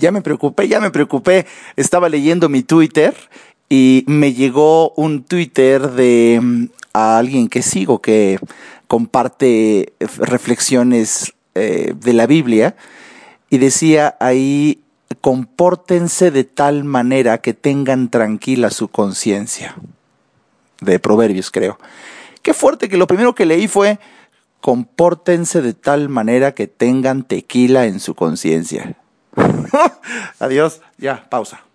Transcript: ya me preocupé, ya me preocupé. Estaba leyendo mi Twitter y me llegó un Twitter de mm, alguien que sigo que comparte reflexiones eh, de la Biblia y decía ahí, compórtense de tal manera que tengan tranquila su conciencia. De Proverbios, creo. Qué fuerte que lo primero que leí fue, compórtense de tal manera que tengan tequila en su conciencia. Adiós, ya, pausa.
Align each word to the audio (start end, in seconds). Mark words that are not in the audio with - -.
ya 0.00 0.10
me 0.10 0.22
preocupé, 0.22 0.66
ya 0.66 0.80
me 0.80 0.90
preocupé. 0.90 1.46
Estaba 1.76 2.08
leyendo 2.08 2.48
mi 2.48 2.62
Twitter 2.62 3.14
y 3.68 4.04
me 4.08 4.32
llegó 4.32 4.90
un 4.96 5.22
Twitter 5.22 5.90
de 5.92 6.40
mm, 6.42 6.64
alguien 6.92 7.48
que 7.48 7.62
sigo 7.62 8.00
que 8.00 8.40
comparte 8.88 9.92
reflexiones 10.18 11.34
eh, 11.54 11.94
de 11.94 12.12
la 12.12 12.26
Biblia 12.26 12.74
y 13.50 13.58
decía 13.58 14.16
ahí, 14.18 14.82
compórtense 15.20 16.30
de 16.30 16.44
tal 16.44 16.84
manera 16.84 17.38
que 17.38 17.54
tengan 17.54 18.10
tranquila 18.10 18.70
su 18.70 18.88
conciencia. 18.88 19.76
De 20.80 20.98
Proverbios, 20.98 21.50
creo. 21.50 21.78
Qué 22.42 22.54
fuerte 22.54 22.88
que 22.88 22.96
lo 22.96 23.06
primero 23.06 23.34
que 23.34 23.44
leí 23.44 23.68
fue, 23.68 23.98
compórtense 24.60 25.60
de 25.60 25.74
tal 25.74 26.08
manera 26.08 26.54
que 26.54 26.66
tengan 26.66 27.22
tequila 27.22 27.86
en 27.86 28.00
su 28.00 28.14
conciencia. 28.14 28.96
Adiós, 30.40 30.80
ya, 30.98 31.16
pausa. 31.28 31.69